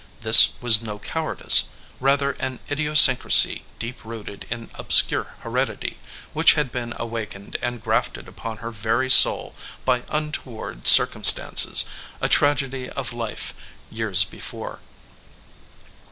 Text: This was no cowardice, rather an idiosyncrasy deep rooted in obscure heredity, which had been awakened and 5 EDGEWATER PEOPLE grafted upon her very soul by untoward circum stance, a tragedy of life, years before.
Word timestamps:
This 0.21 0.53
was 0.61 0.81
no 0.81 0.97
cowardice, 0.97 1.69
rather 1.99 2.31
an 2.39 2.57
idiosyncrasy 2.71 3.65
deep 3.77 4.03
rooted 4.03 4.47
in 4.49 4.71
obscure 4.73 5.35
heredity, 5.41 5.99
which 6.33 6.53
had 6.53 6.71
been 6.71 6.95
awakened 6.97 7.55
and 7.61 7.73
5 7.75 7.75
EDGEWATER 7.75 7.75
PEOPLE 7.75 7.83
grafted 7.83 8.27
upon 8.27 8.57
her 8.57 8.71
very 8.71 9.11
soul 9.11 9.53
by 9.85 10.01
untoward 10.09 10.87
circum 10.87 11.23
stance, 11.23 11.85
a 12.19 12.27
tragedy 12.27 12.89
of 12.89 13.13
life, 13.13 13.53
years 13.91 14.23
before. 14.23 14.79